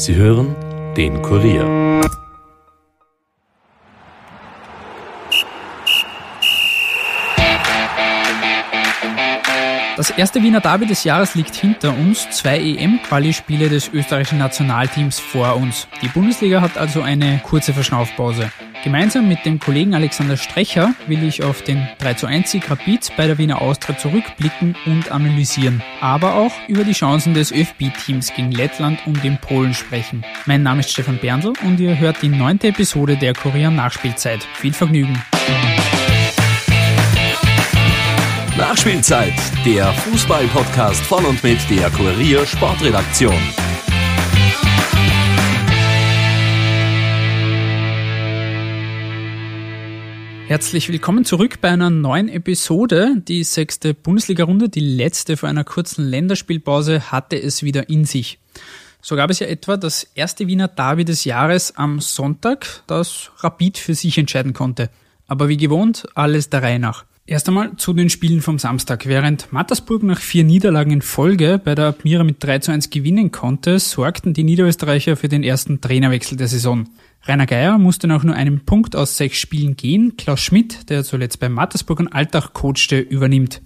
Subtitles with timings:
[0.00, 0.56] Sie hören
[0.96, 2.00] den Kurier.
[9.98, 15.56] Das erste Wiener Derby des Jahres liegt hinter uns, zwei EM-Quali-Spiele des österreichischen Nationalteams vor
[15.56, 15.86] uns.
[16.00, 18.50] Die Bundesliga hat also eine kurze Verschnaufpause.
[18.82, 23.12] Gemeinsam mit dem Kollegen Alexander Strecher will ich auf den 3 zu 1 Sieg Rapid
[23.14, 28.52] bei der Wiener Austria zurückblicken und analysieren, aber auch über die Chancen des ÖFB-Teams gegen
[28.52, 30.24] Lettland und den Polen sprechen.
[30.46, 34.42] Mein Name ist Stefan Berndl und ihr hört die neunte Episode der Korea Nachspielzeit.
[34.54, 35.20] Viel Vergnügen!
[38.56, 39.34] Nachspielzeit,
[39.66, 43.59] der Fußball-Podcast von und mit der Kurier Sportredaktion.
[50.50, 53.22] Herzlich willkommen zurück bei einer neuen Episode.
[53.28, 58.40] Die sechste Bundesliga-Runde, die letzte vor einer kurzen Länderspielpause, hatte es wieder in sich.
[59.00, 63.78] So gab es ja etwa das erste Wiener Derby des Jahres am Sonntag, das Rapid
[63.78, 64.90] für sich entscheiden konnte.
[65.28, 67.04] Aber wie gewohnt, alles der Reihe nach.
[67.30, 69.06] Erst einmal zu den Spielen vom Samstag.
[69.06, 73.30] Während Mattersburg nach vier Niederlagen in Folge bei der Admira mit 3 zu 1 gewinnen
[73.30, 76.88] konnte, sorgten die Niederösterreicher für den ersten Trainerwechsel der Saison.
[77.22, 80.16] Rainer Geier musste nach nur einem Punkt aus sechs Spielen gehen.
[80.16, 83.62] Klaus Schmidt, der zuletzt bei Mattersburg und Altach coachte, übernimmt.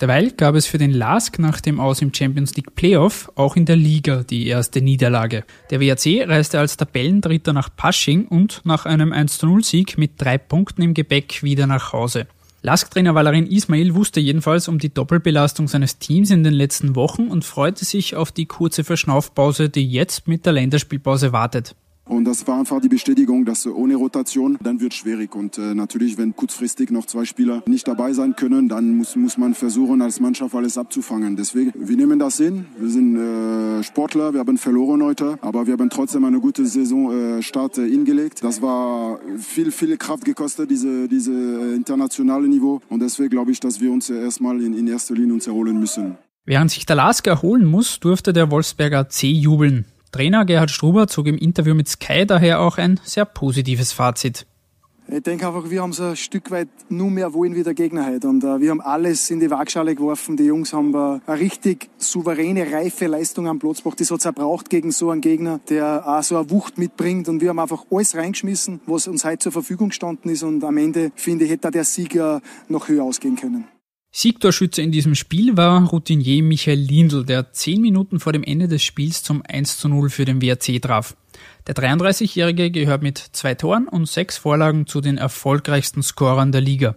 [0.00, 3.64] Derweil gab es für den LASK nach dem Aus im Champions League Playoff auch in
[3.64, 5.42] der Liga die erste Niederlage.
[5.70, 10.94] Der WAC reiste als Tabellendritter nach Pasching und nach einem 1-0-Sieg mit drei Punkten im
[10.94, 12.28] Gepäck wieder nach Hause.
[12.64, 17.44] Lask-Trainer Valerin Ismail wusste jedenfalls um die Doppelbelastung seines Teams in den letzten Wochen und
[17.44, 21.74] freute sich auf die kurze Verschnaufpause, die jetzt mit der Länderspielpause wartet.
[22.04, 25.34] Und das war einfach die Bestätigung, dass ohne Rotation, dann wird schwierig.
[25.34, 29.38] Und äh, natürlich, wenn kurzfristig noch zwei Spieler nicht dabei sein können, dann muss, muss
[29.38, 31.36] man versuchen, als Mannschaft alles abzufangen.
[31.36, 32.66] Deswegen, wir nehmen das hin.
[32.76, 37.78] Wir sind äh, Sportler, wir haben verloren heute, aber wir haben trotzdem eine gute Saisonstart
[37.78, 38.42] äh, hingelegt.
[38.42, 42.80] Das war viel, viel Kraft gekostet, diese, diese äh, internationale Niveau.
[42.88, 46.18] Und deswegen glaube ich, dass wir uns erstmal in, in erster Linie uns erholen müssen.
[46.44, 49.84] Während sich der Lask erholen muss, durfte der Wolfsberger C jubeln.
[50.12, 54.46] Trainer Gerhard Struber zog im Interview mit Sky daher auch ein sehr positives Fazit.
[55.08, 58.06] Ich denke einfach, wir haben so ein Stück weit nur mehr wollen wie der Gegner
[58.06, 58.28] heute.
[58.28, 60.36] Und uh, wir haben alles in die Waagschale geworfen.
[60.36, 64.00] Die Jungs haben uh, eine richtig souveräne, reife Leistung am Platz gebracht.
[64.00, 67.28] Das hat es braucht gegen so einen Gegner, der auch so eine Wucht mitbringt.
[67.28, 70.44] Und wir haben einfach alles reingeschmissen, was uns heute zur Verfügung gestanden ist.
[70.44, 73.64] Und am Ende, finde ich, hätte der Sieger noch höher ausgehen können.
[74.14, 78.82] Siegtorschütze in diesem Spiel war Routinier Michael Lindl, der zehn Minuten vor dem Ende des
[78.84, 81.16] Spiels zum 1 zu 0 für den WRC traf.
[81.66, 86.94] Der 33-Jährige gehört mit zwei Toren und sechs Vorlagen zu den erfolgreichsten Scorern der Liga.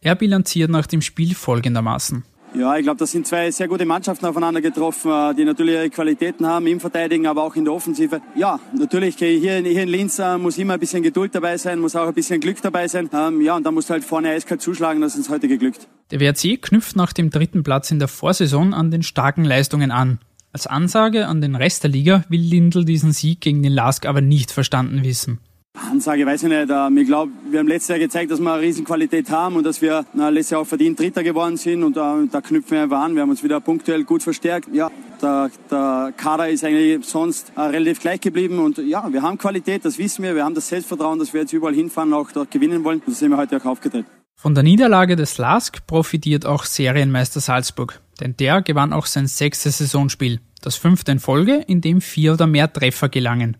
[0.00, 2.24] Er bilanziert nach dem Spiel folgendermaßen.
[2.54, 5.90] Ja, ich glaube, das sind zwei sehr gute Mannschaften aufeinander getroffen, äh, die natürlich ihre
[5.90, 8.20] Qualitäten haben im Verteidigen, aber auch in der Offensive.
[8.34, 11.96] Ja, natürlich hier, hier in Linz äh, muss immer ein bisschen Geduld dabei sein, muss
[11.96, 13.08] auch ein bisschen Glück dabei sein.
[13.14, 15.88] Ähm, ja, und da muss halt vorne eiskalt zuschlagen, das ist uns heute geglückt.
[16.10, 20.18] Der WRC knüpft nach dem dritten Platz in der Vorsaison an den starken Leistungen an.
[20.52, 24.20] Als Ansage an den Rest der Liga will Lindl diesen Sieg gegen den Lask aber
[24.20, 25.38] nicht verstanden wissen.
[25.74, 26.68] Ansage weiß ich nicht.
[26.70, 29.80] Ähm, ich glaube, wir haben letztes Jahr gezeigt, dass wir eine Riesenqualität haben und dass
[29.80, 33.14] wir letztes Jahr auch verdient Dritter geworden sind und da, da knüpfen wir einfach an.
[33.14, 34.68] Wir haben uns wieder punktuell gut verstärkt.
[34.72, 34.90] Ja,
[35.20, 39.84] der, der Kader ist eigentlich sonst äh, relativ gleich geblieben und ja, wir haben Qualität,
[39.84, 40.34] das wissen wir.
[40.34, 43.00] Wir haben das Selbstvertrauen, dass wir jetzt überall hinfahren, auch dort gewinnen wollen.
[43.06, 44.06] Das sind wir heute auch aufgetreten.
[44.34, 49.78] Von der Niederlage des LASK profitiert auch Serienmeister Salzburg, denn der gewann auch sein sechstes
[49.78, 53.56] Saisonspiel, das fünfte in Folge, in dem vier oder mehr Treffer gelangen.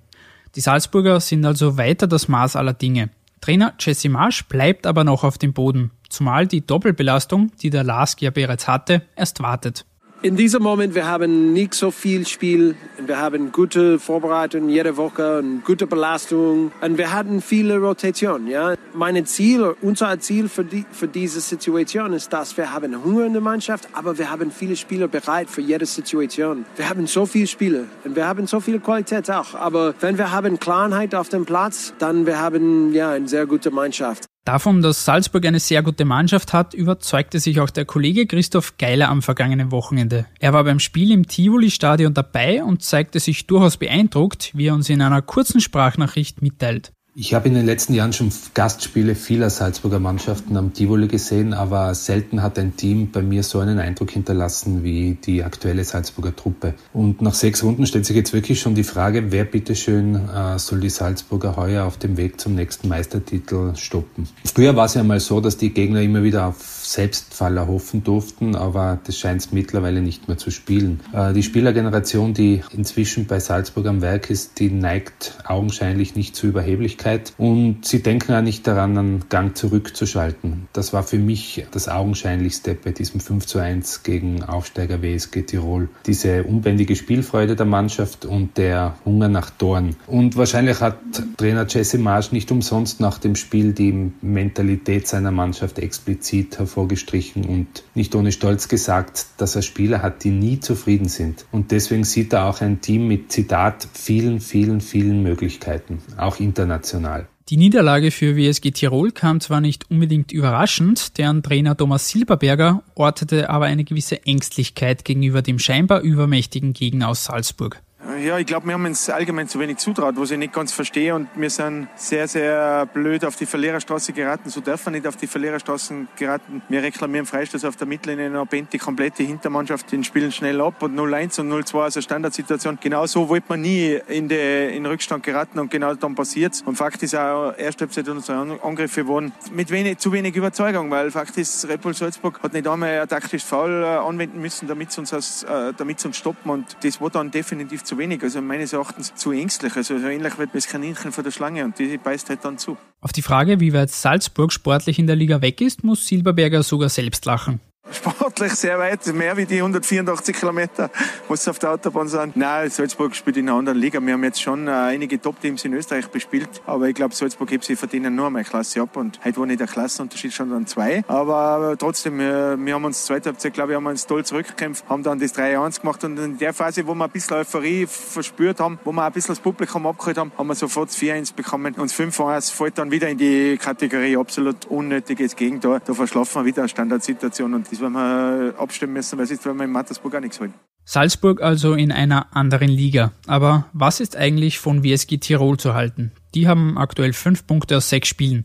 [0.54, 3.10] Die Salzburger sind also weiter das Maß aller Dinge.
[3.40, 8.20] Trainer Jesse Marsch bleibt aber noch auf dem Boden, zumal die Doppelbelastung, die der Lask
[8.22, 9.84] ja bereits hatte, erst wartet.
[10.24, 12.76] In diesem Moment, wir haben nicht so viel Spiel.
[13.04, 16.70] Wir haben gute Vorbereitung jede Woche und gute Belastung.
[16.80, 18.76] Und wir hatten viele Rotation, ja.
[18.94, 23.32] Mein Ziel, unser Ziel für, die, für diese Situation ist, dass wir haben Hunger in
[23.32, 26.66] der Mannschaft, aber wir haben viele Spieler bereit für jede Situation.
[26.76, 29.56] Wir haben so viele Spieler und wir haben so viel Qualität auch.
[29.56, 33.72] Aber wenn wir haben Klarheit auf dem Platz, dann wir haben ja eine sehr gute
[33.72, 34.31] Mannschaft.
[34.44, 39.08] Davon, dass Salzburg eine sehr gute Mannschaft hat, überzeugte sich auch der Kollege Christoph Geiler
[39.08, 40.26] am vergangenen Wochenende.
[40.40, 44.90] Er war beim Spiel im Tivoli-Stadion dabei und zeigte sich durchaus beeindruckt, wie er uns
[44.90, 46.92] in einer kurzen Sprachnachricht mitteilt.
[47.14, 51.94] Ich habe in den letzten Jahren schon Gastspiele vieler Salzburger Mannschaften am Tivoli gesehen, aber
[51.94, 56.72] selten hat ein Team bei mir so einen Eindruck hinterlassen wie die aktuelle Salzburger Truppe.
[56.94, 60.80] Und nach sechs Runden stellt sich jetzt wirklich schon die Frage, wer bitteschön äh, soll
[60.80, 64.26] die Salzburger heuer auf dem Weg zum nächsten Meistertitel stoppen.
[64.46, 68.56] Früher war es ja mal so, dass die Gegner immer wieder auf Selbstfaller hoffen durften,
[68.56, 71.00] aber das scheint mittlerweile nicht mehr zu spielen.
[71.12, 76.46] Äh, die Spielergeneration, die inzwischen bei Salzburg am Werk ist, die neigt augenscheinlich nicht zu
[76.46, 80.68] Überheblichkeit und sie denken auch nicht daran, einen Gang zurückzuschalten.
[80.72, 85.88] Das war für mich das Augenscheinlichste bei diesem 5 zu 1 gegen Aufsteiger WSG Tirol.
[86.06, 89.96] Diese unbändige Spielfreude der Mannschaft und der Hunger nach Toren.
[90.06, 90.98] Und wahrscheinlich hat
[91.36, 97.84] Trainer Jesse Marsch nicht umsonst nach dem Spiel die Mentalität seiner Mannschaft explizit hervorgestrichen und
[97.94, 101.44] nicht ohne Stolz gesagt, dass er Spieler hat, die nie zufrieden sind.
[101.52, 107.28] Und deswegen sieht er auch ein Team mit Zitat vielen, vielen, vielen Möglichkeiten, auch international.
[107.48, 113.50] Die Niederlage für WSG Tirol kam zwar nicht unbedingt überraschend, deren Trainer Thomas Silberberger ortete
[113.50, 117.82] aber eine gewisse Ängstlichkeit gegenüber dem scheinbar übermächtigen Gegner aus Salzburg.
[118.20, 121.14] Ja, ich glaube, wir haben uns allgemein zu wenig zutraut, was ich nicht ganz verstehe.
[121.14, 124.50] Und wir sind sehr, sehr blöd auf die Verliererstraße geraten.
[124.50, 126.62] So dürfen wir nicht auf die Verliererstraßen geraten.
[126.68, 130.82] Wir reklamieren Freistoß auf der Mittellinie und bent die komplette Hintermannschaft den spielen schnell ab.
[130.82, 132.78] Und 0-1 und 0-2 also Standardsituation.
[132.80, 136.74] Genau so wollte man nie in, den in Rückstand geraten und genau dann passiert Und
[136.74, 141.38] Fakt ist auch, erste Halbzeit unsere Angriffe wurden mit wenig, zu wenig Überzeugung, weil Fakt
[141.38, 145.00] ist, Red Bull Salzburg hat nicht einmal ein taktisches Foul äh, anwenden müssen, damit sie
[145.00, 145.12] uns,
[145.44, 146.50] äh, damit sie uns stoppen.
[146.50, 149.76] Und das war dann definitiv zu wenig wenig, also meines Erachtens zu ängstlich.
[149.76, 152.76] Also so ähnlich wie das Kaninchen von der Schlange und die beißt halt dann zu.
[153.00, 156.88] Auf die Frage, wie weit Salzburg sportlich in der Liga weg ist, muss Silberberger sogar
[156.88, 160.90] selbst lachen sportlich sehr weit, mehr wie die 184 Kilometer,
[161.28, 162.36] was auf der Autobahn sind.
[162.36, 164.00] Nein, Salzburg spielt in einer anderen Liga.
[164.00, 167.64] Wir haben jetzt schon äh, einige Top-Teams in Österreich bespielt, aber ich glaube, Salzburg hebt
[167.64, 171.04] sie verdienen nur einmal Klasse ab und heute war nicht der Klassenunterschied schon dann zwei.
[171.08, 174.88] Aber trotzdem, wir, wir haben uns zweite Halbzeit, glaube ich, haben wir uns toll zurückgekämpft,
[174.88, 178.60] haben dann das 3-1 gemacht und in der Phase, wo wir ein bisschen Euphorie verspürt
[178.60, 181.90] haben, wo wir ein bisschen das Publikum abgeholt haben, haben wir sofort 4-1 bekommen und
[181.90, 185.80] 5-1 fällt dann wieder in die Kategorie absolut unnötiges Gegentor.
[185.80, 189.56] Da verschlafen wir wieder eine Standardsituation und das werden wir abstimmen müssen, weil sonst werden
[189.56, 190.52] wir in Mattersburg auch nichts holen.
[190.84, 193.12] Salzburg also in einer anderen Liga.
[193.26, 196.12] Aber was ist eigentlich von WSG Tirol zu halten?
[196.34, 198.44] Die haben aktuell fünf Punkte aus sechs Spielen.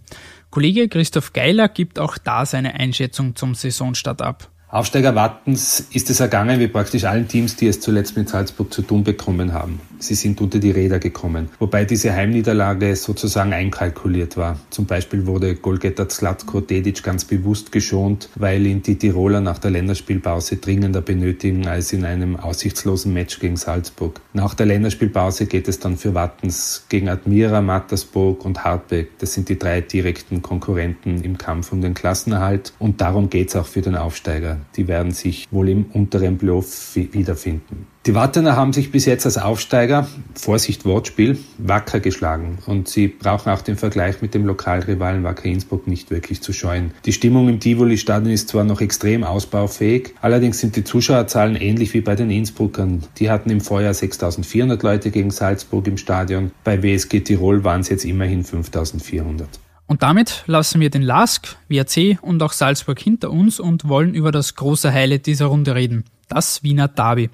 [0.49, 4.49] Kollege Christoph Geiler gibt auch da seine Einschätzung zum Saisonstart ab.
[4.69, 8.81] Aufsteiger Wattens ist es ergangen wie praktisch allen Teams, die es zuletzt mit Salzburg zu
[8.81, 9.81] tun bekommen haben.
[9.99, 14.59] Sie sind unter die Räder gekommen, wobei diese Heimniederlage sozusagen einkalkuliert war.
[14.69, 19.71] Zum Beispiel wurde Golgeta Zlatko Dedic ganz bewusst geschont, weil ihn die Tiroler nach der
[19.71, 24.21] Länderspielpause dringender benötigen als in einem aussichtslosen Match gegen Salzburg.
[24.33, 29.17] Nach der Länderspielpause geht es dann für Wattens gegen Admira, Mattersburg und Hartbeck.
[29.19, 33.55] Das sind die drei direkten Konkurrenten im Kampf um den Klassenerhalt und darum geht es
[33.55, 37.87] auch für den Aufsteiger die werden sich wohl im unteren Playoff wiederfinden.
[38.07, 43.49] Die Wattener haben sich bis jetzt als Aufsteiger, Vorsicht Wortspiel, wacker geschlagen und sie brauchen
[43.49, 46.91] auch den Vergleich mit dem Lokalrivalen Wacker Innsbruck nicht wirklich zu scheuen.
[47.03, 51.99] Die Stimmung im Tivoli-Stadion ist zwar noch extrem ausbaufähig, allerdings sind die Zuschauerzahlen ähnlich wie
[51.99, 53.03] bei den Innsbruckern.
[53.17, 57.89] Die hatten im Vorjahr 6400 Leute gegen Salzburg im Stadion, bei WSG Tirol waren es
[57.89, 59.49] jetzt immerhin 5400.
[59.85, 64.31] Und damit lassen wir den LASK, WRC und auch Salzburg hinter uns und wollen über
[64.31, 67.29] das große Highlight dieser Runde reden, das Wiener Derby.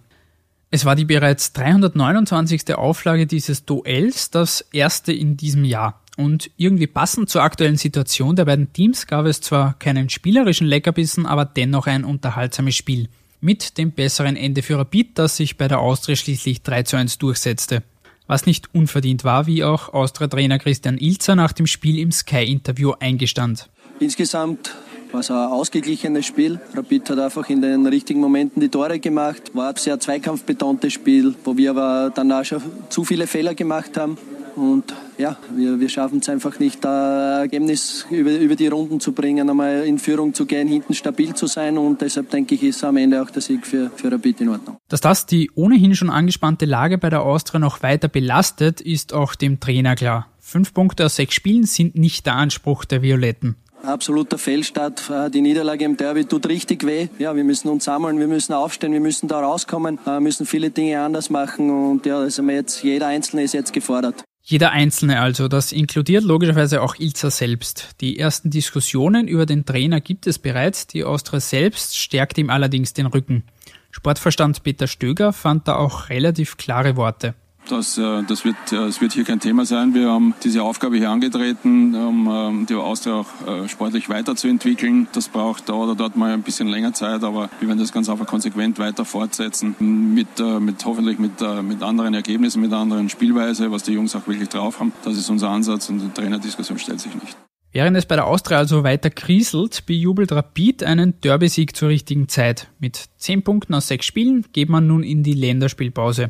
[0.76, 2.74] Es war die bereits 329.
[2.74, 6.02] Auflage dieses Duells, das erste in diesem Jahr.
[6.18, 11.28] Und irgendwie passend zur aktuellen Situation der beiden Teams gab es zwar keinen spielerischen Leckerbissen,
[11.28, 13.08] aber dennoch ein unterhaltsames Spiel.
[13.40, 17.20] Mit dem besseren Ende für Rapid, das sich bei der Austria schließlich 3 zu 1
[17.20, 17.84] durchsetzte
[18.26, 23.70] was nicht unverdient war, wie auch Austria-Trainer Christian Ilzer nach dem Spiel im Sky-Interview eingestand.
[24.00, 24.74] Insgesamt
[25.14, 26.60] war es ein ausgeglichenes Spiel.
[26.74, 29.52] Rapid hat einfach in den richtigen Momenten die Tore gemacht.
[29.54, 33.96] War ein sehr zweikampfbetontes Spiel, wo wir aber dann auch schon zu viele Fehler gemacht
[33.98, 34.18] haben.
[34.56, 39.12] Und ja, wir, wir schaffen es einfach nicht, da Ergebnis über, über die Runden zu
[39.12, 41.78] bringen, einmal in Führung zu gehen, hinten stabil zu sein.
[41.78, 44.78] Und deshalb denke ich, ist am Ende auch der Sieg für, für Rapid in Ordnung.
[44.90, 49.34] Dass das die ohnehin schon angespannte Lage bei der Austria noch weiter belastet, ist auch
[49.34, 50.28] dem Trainer klar.
[50.40, 55.10] Fünf Punkte aus sechs Spielen sind nicht der Anspruch der Violetten absoluter Fehlstart.
[55.10, 57.08] Äh, die Niederlage im Derby tut richtig weh.
[57.20, 60.70] Ja, wir müssen uns sammeln, wir müssen aufstehen, wir müssen da rauskommen, äh, müssen viele
[60.70, 64.24] Dinge anders machen und ja, also jetzt, jeder Einzelne ist jetzt gefordert.
[64.46, 67.92] Jeder Einzelne also, das inkludiert logischerweise auch Ilza selbst.
[68.02, 72.92] Die ersten Diskussionen über den Trainer gibt es bereits, die Austria selbst stärkt ihm allerdings
[72.92, 73.44] den Rücken.
[73.92, 77.36] Sportverstand Peter Stöger fand da auch relativ klare Worte.
[77.70, 79.94] Das, äh, das, wird, äh, das wird hier kein Thema sein.
[79.94, 85.08] Wir haben diese Aufgabe hier angetreten, um ähm, die Austria auch äh, sportlich weiterzuentwickeln.
[85.14, 88.10] Das braucht da oder dort mal ein bisschen länger Zeit, aber wir werden das ganz
[88.10, 89.76] einfach konsequent weiter fortsetzen.
[89.80, 94.50] Mit, mit hoffentlich mit, mit anderen Ergebnissen, mit anderen Spielweise, was die Jungs auch wirklich
[94.50, 94.94] drauf haben.
[95.04, 97.38] Das ist unser Ansatz und die Trainerdiskussion stellt sich nicht.
[97.74, 102.68] Während es bei der Austria also weiter kriselt, bejubelt Rapid einen Derby-Sieg zur richtigen Zeit.
[102.78, 106.30] Mit 10 Punkten aus sechs Spielen geht man nun in die Länderspielpause.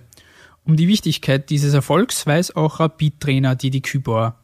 [0.66, 4.38] Um die Wichtigkeit dieses Erfolgs weiß auch Rapid-Trainer Didi Kübauer.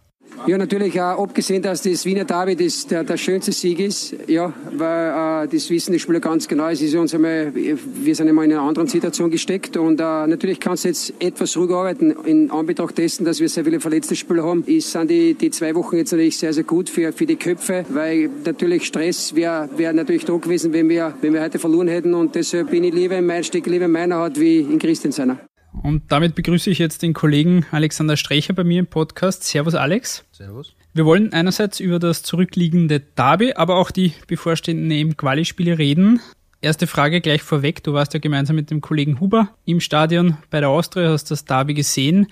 [0.48, 4.54] Ja, natürlich, äh, abgesehen, dass das Wiener Derby das, der, der schönste Sieg ist, ja,
[4.72, 6.68] weil äh, das wissen die Spieler ganz genau.
[6.70, 10.60] Es ist uns einmal, wir sind einmal in einer anderen Situation gesteckt und äh, natürlich
[10.60, 12.12] kannst du jetzt etwas ruhiger arbeiten.
[12.26, 15.76] In Anbetracht dessen, dass wir sehr viele verletzte Spieler haben, ist, sind die, die zwei
[15.76, 19.94] Wochen jetzt natürlich sehr, sehr gut für, für die Köpfe, weil natürlich Stress wäre wär
[19.94, 23.18] natürlich da gewesen, wenn wir, wenn wir heute verloren hätten und deshalb bin ich lieber
[23.18, 25.49] in mein Stück lieber in meiner Haut wie in Christian seiner.
[25.72, 29.44] Und damit begrüße ich jetzt den Kollegen Alexander Strecher bei mir im Podcast.
[29.44, 30.26] Servus Alex.
[30.32, 30.76] Servus.
[30.94, 36.20] Wir wollen einerseits über das zurückliegende Derby, aber auch die bevorstehenden eben Quali-Spiele reden.
[36.62, 37.84] Erste Frage gleich vorweg.
[37.84, 41.46] Du warst ja gemeinsam mit dem Kollegen Huber im Stadion bei der Austria, hast das
[41.46, 42.28] Derby gesehen.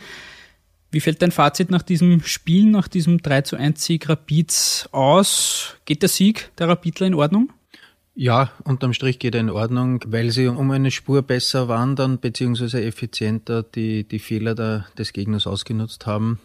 [0.91, 5.75] Wie fällt dein Fazit nach diesem Spiel, nach diesem 3 zu 1 Sieg Rapids aus?
[5.85, 7.53] Geht der Sieg der Rapidler in Ordnung?
[8.19, 12.83] Ja, unterm Strich geht er in Ordnung, weil sie um eine Spur besser wandern beziehungsweise
[12.83, 16.39] effizienter die, die Fehler der, des Gegners ausgenutzt haben.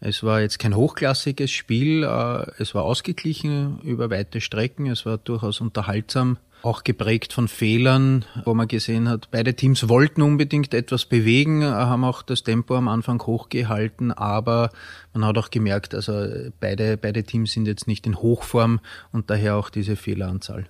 [0.00, 5.18] Es war jetzt kein hochklassiges Spiel, äh, es war ausgeglichen über weite Strecken, es war
[5.18, 11.04] durchaus unterhaltsam, auch geprägt von Fehlern, wo man gesehen hat, beide Teams wollten unbedingt etwas
[11.04, 14.70] bewegen, haben auch das Tempo am Anfang hochgehalten, aber
[15.12, 16.14] man hat auch gemerkt, also
[16.60, 18.80] beide, beide Teams sind jetzt nicht in Hochform
[19.12, 20.66] und daher auch diese Fehleranzahl.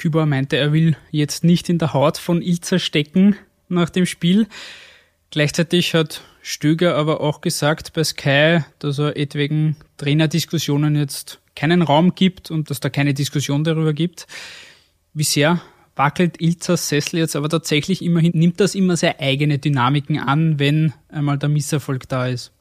[0.00, 3.36] Küber meinte, er will jetzt nicht in der Haut von Ilzer stecken
[3.68, 4.46] nach dem Spiel.
[5.30, 12.14] Gleichzeitig hat Stöger aber auch gesagt bei Sky, dass er etwegen Trainerdiskussionen jetzt keinen Raum
[12.14, 14.26] gibt und dass da keine Diskussion darüber gibt.
[15.12, 15.60] Wie sehr
[15.96, 20.94] wackelt Ilzers Sessel jetzt aber tatsächlich immerhin, nimmt das immer sehr eigene Dynamiken an, wenn
[21.10, 22.52] einmal der Misserfolg da ist?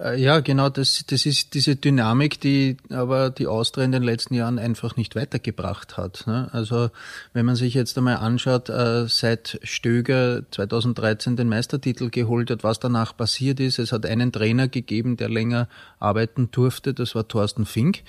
[0.00, 4.34] Äh, ja, genau, das, das ist diese Dynamik, die aber die Austria in den letzten
[4.34, 6.24] Jahren einfach nicht weitergebracht hat.
[6.26, 6.48] Ne?
[6.52, 6.90] Also
[7.32, 12.80] wenn man sich jetzt einmal anschaut, äh, seit Stöger 2013 den Meistertitel geholt hat, was
[12.80, 15.68] danach passiert ist, es hat einen Trainer gegeben, der länger
[15.98, 18.02] arbeiten durfte, das war Thorsten Fink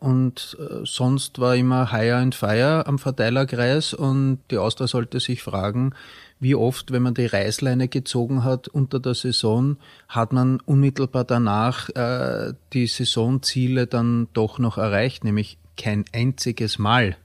[0.00, 5.42] und äh, sonst war immer Hire and Fire am Verteilerkreis und die Austria sollte sich
[5.42, 5.94] fragen,
[6.40, 9.76] wie oft, wenn man die Reißleine gezogen hat unter der Saison,
[10.08, 17.16] hat man unmittelbar danach äh, die Saisonziele dann doch noch erreicht, nämlich kein einziges Mal.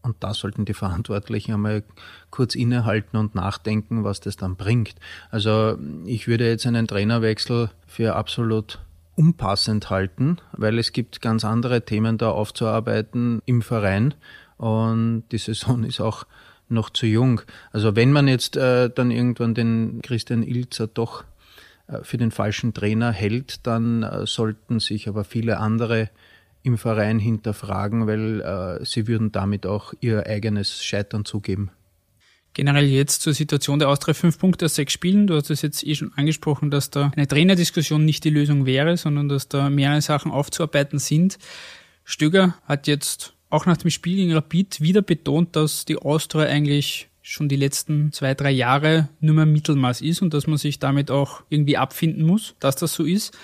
[0.00, 1.82] Und da sollten die Verantwortlichen einmal
[2.30, 4.94] kurz innehalten und nachdenken, was das dann bringt.
[5.32, 5.76] Also
[6.06, 8.78] ich würde jetzt einen Trainerwechsel für absolut
[9.18, 14.14] unpassend halten, weil es gibt ganz andere Themen da aufzuarbeiten im Verein
[14.56, 16.24] und die Saison ist auch
[16.68, 17.40] noch zu jung.
[17.72, 21.24] Also wenn man jetzt äh, dann irgendwann den Christian Ilzer doch
[21.88, 26.10] äh, für den falschen Trainer hält, dann äh, sollten sich aber viele andere
[26.62, 31.70] im Verein hinterfragen, weil äh, sie würden damit auch ihr eigenes Scheitern zugeben.
[32.54, 35.26] Generell jetzt zur Situation der Austria fünf Punkte aus sechs Spielen.
[35.26, 38.96] Du hast es jetzt eh schon angesprochen, dass da eine Trainerdiskussion nicht die Lösung wäre,
[38.96, 41.38] sondern dass da mehrere Sachen aufzuarbeiten sind.
[42.04, 47.08] Stöger hat jetzt auch nach dem Spiel gegen Rapid wieder betont, dass die Austria eigentlich
[47.22, 51.10] schon die letzten zwei, drei Jahre nur mehr Mittelmaß ist und dass man sich damit
[51.10, 53.36] auch irgendwie abfinden muss, dass das so ist.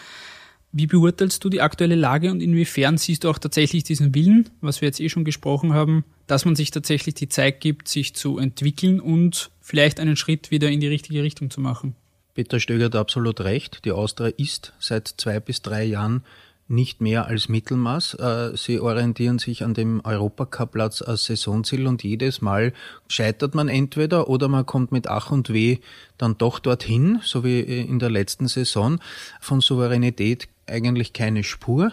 [0.77, 4.81] Wie beurteilst du die aktuelle Lage und inwiefern siehst du auch tatsächlich diesen Willen, was
[4.81, 8.39] wir jetzt eh schon gesprochen haben, dass man sich tatsächlich die Zeit gibt, sich zu
[8.39, 11.95] entwickeln und vielleicht einen Schritt wieder in die richtige Richtung zu machen?
[12.35, 13.85] Peter Stöger hat absolut recht.
[13.85, 16.25] Die Austria ist seit zwei bis drei Jahren
[16.67, 18.15] nicht mehr als Mittelmaß.
[18.15, 22.73] Äh, sie orientieren sich an dem Europacup-Platz als Saisonziel und jedes Mal
[23.07, 25.79] scheitert man entweder oder man kommt mit Ach und Weh
[26.19, 28.99] dann doch dorthin, so wie in der letzten Saison.
[29.41, 31.93] Von Souveränität eigentlich keine Spur.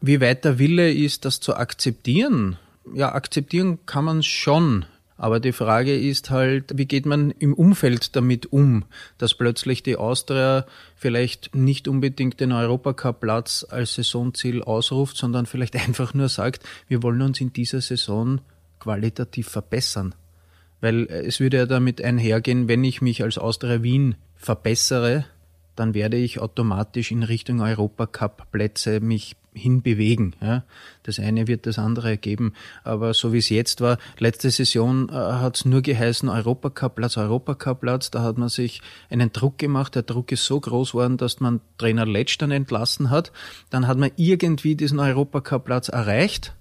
[0.00, 2.58] Wie weit der Wille ist, das zu akzeptieren?
[2.94, 4.84] Ja, akzeptieren kann man schon.
[5.16, 8.84] Aber die Frage ist halt, wie geht man im Umfeld damit um,
[9.16, 10.66] dass plötzlich die Austria
[10.96, 17.22] vielleicht nicht unbedingt den Europacup-Platz als Saisonziel ausruft, sondern vielleicht einfach nur sagt, wir wollen
[17.22, 18.40] uns in dieser Saison
[18.80, 20.14] qualitativ verbessern.
[20.80, 25.24] Weil es würde ja damit einhergehen, wenn ich mich als Austria Wien verbessere,
[25.76, 30.34] dann werde ich automatisch in Richtung Europacup-Plätze mich hinbewegen.
[30.40, 30.64] Ja.
[31.04, 32.52] Das eine wird das andere ergeben.
[32.82, 38.10] Aber so wie es jetzt war, letzte Saison äh, hat es nur geheißen Europacup-Platz, Europacup-Platz.
[38.10, 39.94] Da hat man sich einen Druck gemacht.
[39.94, 43.32] Der Druck ist so groß geworden, dass man Trainer Letsch dann entlassen hat.
[43.70, 46.54] Dann hat man irgendwie diesen Europacup-Platz erreicht.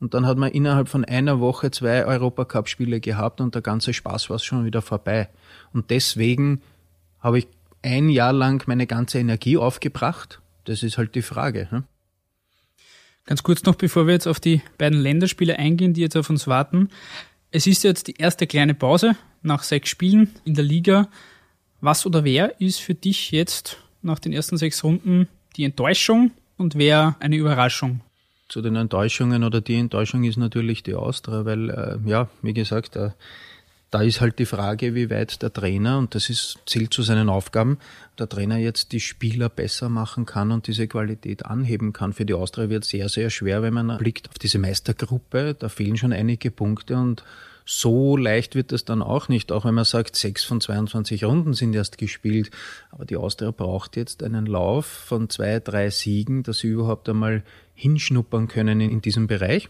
[0.00, 4.30] Und dann hat man innerhalb von einer Woche zwei Europacup-Spiele gehabt und der ganze Spaß
[4.30, 5.28] war schon wieder vorbei.
[5.74, 6.62] Und deswegen
[7.20, 7.48] habe ich
[7.82, 10.40] ein Jahr lang meine ganze Energie aufgebracht.
[10.64, 11.68] Das ist halt die Frage.
[11.70, 11.84] Ne?
[13.26, 16.46] Ganz kurz noch, bevor wir jetzt auf die beiden Länderspiele eingehen, die jetzt auf uns
[16.46, 16.88] warten.
[17.50, 21.08] Es ist jetzt die erste kleine Pause nach sechs Spielen in der Liga.
[21.80, 26.76] Was oder wer ist für dich jetzt nach den ersten sechs Runden die Enttäuschung und
[26.76, 28.00] wer eine Überraschung?
[28.48, 32.96] Zu den Enttäuschungen oder die Enttäuschung ist natürlich die Austria, weil, äh, ja, wie gesagt,
[32.96, 33.10] äh,
[33.90, 37.28] da ist halt die Frage, wie weit der Trainer, und das ist, zählt zu seinen
[37.28, 37.78] Aufgaben,
[38.18, 42.12] der Trainer jetzt die Spieler besser machen kann und diese Qualität anheben kann.
[42.12, 45.54] Für die Austria wird sehr, sehr schwer, wenn man blickt auf diese Meistergruppe.
[45.58, 47.24] Da fehlen schon einige Punkte und
[47.64, 51.54] so leicht wird es dann auch nicht, auch wenn man sagt, sechs von 22 Runden
[51.54, 52.50] sind erst gespielt.
[52.90, 57.42] Aber die Austria braucht jetzt einen Lauf von zwei, drei Siegen, dass sie überhaupt einmal
[57.74, 59.68] hinschnuppern können in, in diesem Bereich.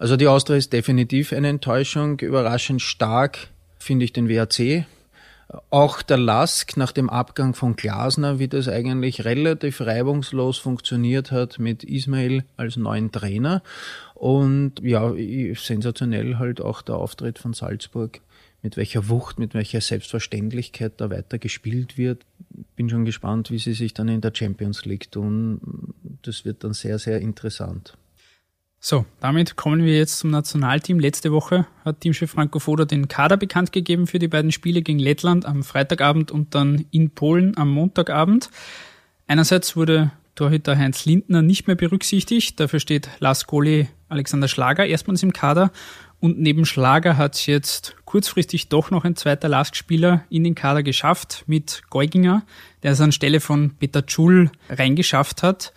[0.00, 2.18] Also die Austria ist definitiv eine Enttäuschung.
[2.20, 4.86] Überraschend stark finde ich den WAC.
[5.68, 11.58] Auch der Lask nach dem Abgang von Glasner, wie das eigentlich relativ reibungslos funktioniert hat
[11.58, 13.62] mit Ismail als neuen Trainer.
[14.14, 15.12] Und ja,
[15.54, 18.22] sensationell halt auch der Auftritt von Salzburg,
[18.62, 22.24] mit welcher Wucht, mit welcher Selbstverständlichkeit da weiter gespielt wird.
[22.74, 25.92] Bin schon gespannt, wie sie sich dann in der Champions League tun.
[26.22, 27.98] Das wird dann sehr, sehr interessant.
[28.82, 30.98] So, damit kommen wir jetzt zum Nationalteam.
[30.98, 34.98] Letzte Woche hat Teamchef Franco Foda den Kader bekannt gegeben für die beiden Spiele gegen
[34.98, 38.48] Lettland am Freitagabend und dann in Polen am Montagabend.
[39.26, 42.58] Einerseits wurde Torhüter Heinz Lindner nicht mehr berücksichtigt.
[42.58, 45.72] Dafür steht Lars Goli Alexander Schlager erstmals im Kader.
[46.18, 50.82] Und neben Schlager hat es jetzt kurzfristig doch noch ein zweiter Lastspieler in den Kader
[50.82, 52.46] geschafft mit Geuginger,
[52.82, 55.74] der es anstelle von Peter Schul reingeschafft hat.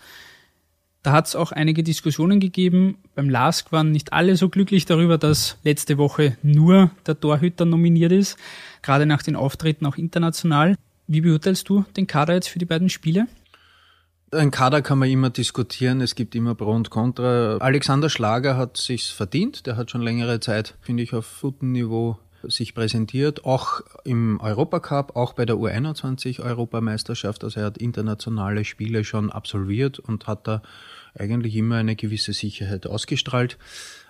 [1.04, 2.96] Da hat es auch einige Diskussionen gegeben.
[3.14, 8.10] Beim LASK waren nicht alle so glücklich darüber, dass letzte Woche nur der Torhüter nominiert
[8.10, 8.38] ist,
[8.80, 10.76] gerade nach den Auftritten auch international.
[11.06, 13.26] Wie beurteilst du den Kader jetzt für die beiden Spiele?
[14.32, 17.58] Ein Kader kann man immer diskutieren, es gibt immer Pro und Contra.
[17.58, 22.18] Alexander Schlager hat sich's verdient, der hat schon längere Zeit, finde ich, auf gutem Niveau
[22.50, 27.44] sich präsentiert, auch im Europacup, auch bei der U21 Europameisterschaft.
[27.44, 30.62] Also er hat internationale Spiele schon absolviert und hat da
[31.18, 33.56] eigentlich immer eine gewisse Sicherheit ausgestrahlt.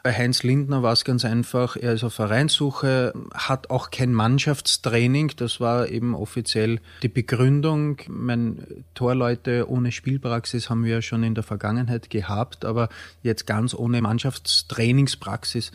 [0.03, 5.33] Bei Heinz Lindner war es ganz einfach, er ist auf Vereinssuche, hat auch kein Mannschaftstraining,
[5.37, 7.97] das war eben offiziell die Begründung.
[8.09, 12.91] Mein Torleute ohne Spielpraxis haben wir schon in der Vergangenheit gehabt, aber
[13.23, 15.73] jetzt ganz ohne Mannschaftstrainingspraxis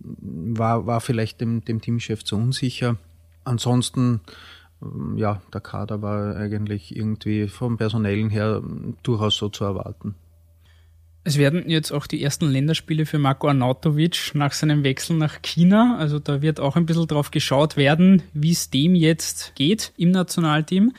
[0.00, 2.96] war, war vielleicht dem, dem Teamchef zu unsicher.
[3.44, 4.20] Ansonsten,
[5.16, 8.62] ja, der Kader war eigentlich irgendwie vom Personellen her
[9.02, 10.14] durchaus so zu erwarten.
[11.24, 15.96] Es werden jetzt auch die ersten Länderspiele für Marco Arnautovic nach seinem Wechsel nach China.
[15.98, 20.10] Also da wird auch ein bisschen drauf geschaut werden, wie es dem jetzt geht im
[20.10, 20.92] Nationalteam.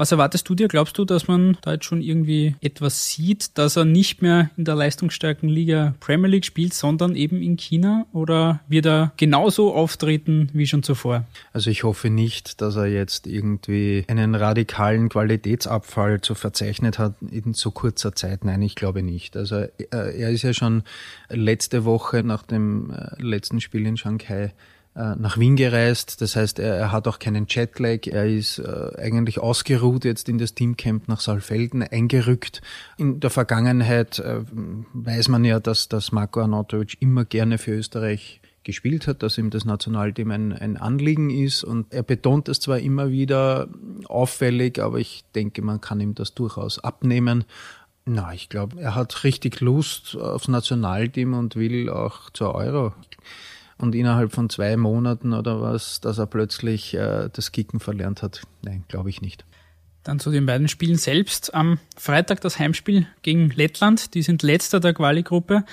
[0.00, 0.66] Was erwartest du dir?
[0.66, 4.64] Glaubst du, dass man da jetzt schon irgendwie etwas sieht, dass er nicht mehr in
[4.64, 8.06] der leistungsstarken Liga Premier League spielt, sondern eben in China?
[8.14, 11.26] Oder wird er genauso auftreten wie schon zuvor?
[11.52, 17.52] Also ich hoffe nicht, dass er jetzt irgendwie einen radikalen Qualitätsabfall zu verzeichnet hat in
[17.52, 18.46] so kurzer Zeit.
[18.46, 19.36] Nein, ich glaube nicht.
[19.36, 20.82] Also äh, er ist ja schon
[21.28, 24.54] letzte Woche nach dem äh, letzten Spiel in Shanghai
[25.18, 26.20] nach Wien gereist.
[26.20, 28.06] Das heißt, er, er, hat auch keinen Jetlag.
[28.06, 32.60] Er ist äh, eigentlich ausgeruht jetzt in das Teamcamp nach Saalfelden eingerückt.
[32.98, 34.40] In der Vergangenheit äh,
[34.92, 39.50] weiß man ja, dass, dass Marco Arnautovic immer gerne für Österreich gespielt hat, dass ihm
[39.50, 41.64] das Nationalteam ein, ein Anliegen ist.
[41.64, 43.68] Und er betont es zwar immer wieder
[44.06, 47.44] auffällig, aber ich denke, man kann ihm das durchaus abnehmen.
[48.04, 52.92] Na, ich glaube, er hat richtig Lust aufs Nationalteam und will auch zur Euro
[53.80, 58.42] und innerhalb von zwei Monaten oder was, dass er plötzlich äh, das Kicken verlernt hat.
[58.62, 59.44] Nein, glaube ich nicht.
[60.02, 61.54] Dann zu den beiden Spielen selbst.
[61.54, 64.14] Am Freitag das Heimspiel gegen Lettland.
[64.14, 65.64] Die sind letzter der Quali-Gruppe.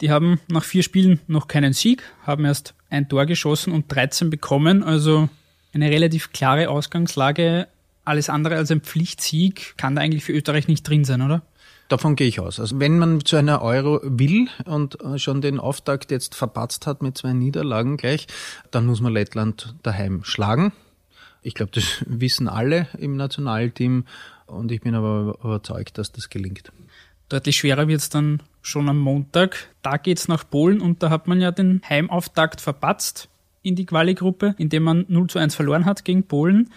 [0.00, 4.30] Die haben nach vier Spielen noch keinen Sieg, haben erst ein Tor geschossen und 13
[4.30, 4.82] bekommen.
[4.82, 5.28] Also
[5.72, 7.68] eine relativ klare Ausgangslage.
[8.04, 11.42] Alles andere als ein Pflichtsieg kann da eigentlich für Österreich nicht drin sein, oder?
[11.88, 12.60] Davon gehe ich aus.
[12.60, 17.02] Also wenn man zu einer Euro will und äh, schon den Auftakt jetzt verpatzt hat
[17.02, 18.26] mit zwei Niederlagen gleich,
[18.70, 20.72] dann muss man Lettland daheim schlagen.
[21.42, 24.04] Ich glaube, das wissen alle im Nationalteam
[24.46, 26.72] und ich bin aber überzeugt, dass das gelingt.
[27.30, 29.68] Deutlich schwerer wird es dann schon am Montag.
[29.82, 33.28] Da geht's nach Polen und da hat man ja den Heimauftakt verpatzt
[33.62, 36.70] in die Quali-Gruppe, indem man 0 zu 1 verloren hat gegen Polen.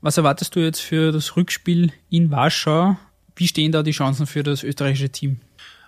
[0.00, 2.96] Was erwartest du jetzt für das Rückspiel in Warschau?
[3.36, 5.40] Wie stehen da die Chancen für das österreichische Team?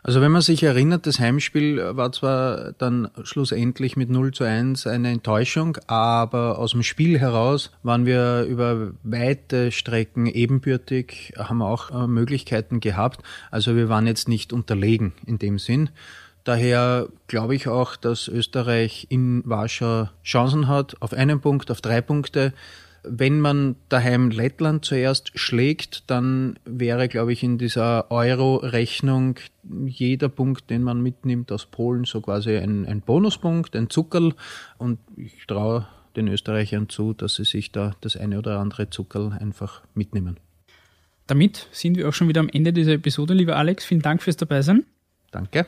[0.06, 4.86] Also wenn man sich erinnert, das Heimspiel war zwar dann schlussendlich mit 0 zu 1
[4.86, 11.90] eine Enttäuschung, aber aus dem Spiel heraus waren wir über weite Strecken ebenbürtig, haben auch
[11.90, 13.22] äh, Möglichkeiten gehabt.
[13.50, 15.88] Also wir waren jetzt nicht unterlegen in dem Sinn.
[16.44, 22.02] Daher glaube ich auch, dass Österreich in Warschau Chancen hat auf einen Punkt, auf drei
[22.02, 22.52] Punkte.
[23.06, 29.36] Wenn man daheim Lettland zuerst schlägt, dann wäre, glaube ich, in dieser Euro-Rechnung
[29.86, 34.34] jeder Punkt, den man mitnimmt aus Polen, so quasi ein, ein Bonuspunkt, ein Zuckerl.
[34.78, 35.86] Und ich traue
[36.16, 40.38] den Österreichern zu, dass sie sich da das eine oder andere Zuckerl einfach mitnehmen.
[41.26, 43.84] Damit sind wir auch schon wieder am Ende dieser Episode, lieber Alex.
[43.84, 44.84] Vielen Dank fürs Dabeisein.
[45.30, 45.66] Danke.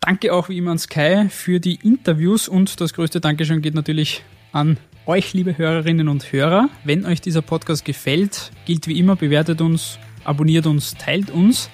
[0.00, 4.24] Danke auch wie immer an Sky für die Interviews und das größte Dankeschön geht natürlich
[4.50, 6.68] an euch, liebe Hörerinnen und Hörer.
[6.84, 11.70] Wenn euch dieser Podcast gefällt, gilt wie immer, bewertet uns, abonniert uns, teilt uns.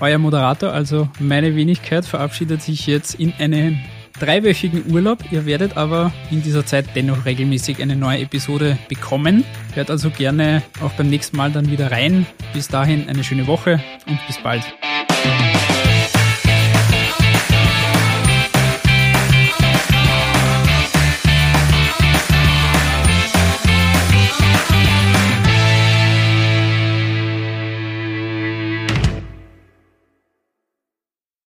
[0.00, 3.80] Euer Moderator, also meine Wenigkeit, verabschiedet sich jetzt in einen
[4.18, 5.18] dreiwöchigen Urlaub.
[5.30, 9.44] Ihr werdet aber in dieser Zeit dennoch regelmäßig eine neue Episode bekommen.
[9.74, 12.26] Hört also gerne auch beim nächsten Mal dann wieder rein.
[12.52, 14.64] Bis dahin eine schöne Woche und bis bald.